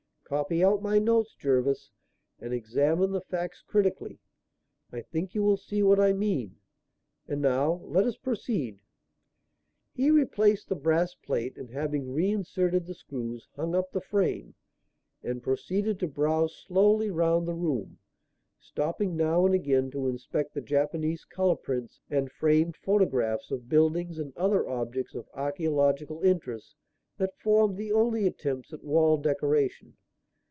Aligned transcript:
Copy 0.31 0.63
out 0.63 0.81
my 0.81 0.97
notes, 0.97 1.35
Jervis, 1.35 1.91
and 2.39 2.53
examine 2.53 3.11
the 3.11 3.19
facts 3.19 3.61
critically. 3.61 4.21
I 4.89 5.01
think 5.01 5.35
you 5.35 5.43
will 5.43 5.57
see 5.57 5.83
what 5.83 5.99
I 5.99 6.13
mean. 6.13 6.55
And 7.27 7.41
now 7.41 7.81
let 7.83 8.05
us 8.05 8.15
proceed." 8.15 8.79
He 9.93 10.09
replaced 10.09 10.69
the 10.69 10.75
brass 10.77 11.15
plate 11.15 11.57
and 11.57 11.69
having 11.69 12.13
reinserted 12.13 12.85
the 12.85 12.93
screws, 12.93 13.49
hung 13.57 13.75
up 13.75 13.91
the 13.91 13.99
frame, 13.99 14.55
and 15.21 15.43
proceeded 15.43 15.99
to 15.99 16.07
browse 16.07 16.55
slowly 16.55 17.11
round 17.11 17.45
the 17.45 17.53
room, 17.53 17.97
stopping 18.57 19.17
now 19.17 19.45
and 19.45 19.53
again 19.53 19.91
to 19.91 20.07
inspect 20.07 20.53
the 20.53 20.61
Japanese 20.61 21.25
colour 21.25 21.57
prints 21.57 21.99
and 22.09 22.31
framed 22.31 22.77
photographs 22.77 23.51
of 23.51 23.67
buildings 23.67 24.17
and 24.17 24.31
other 24.37 24.65
objects 24.65 25.13
of 25.13 25.27
archaeological 25.33 26.21
interest 26.21 26.73
that 27.17 27.37
formed 27.37 27.75
the 27.75 27.91
only 27.91 28.25
attempts 28.25 28.71
at 28.71 28.81
wall 28.85 29.17
decoration. 29.17 29.97